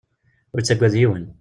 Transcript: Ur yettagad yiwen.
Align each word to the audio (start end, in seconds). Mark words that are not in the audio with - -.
Ur 0.53 0.57
yettagad 0.59 0.93
yiwen. 0.97 1.25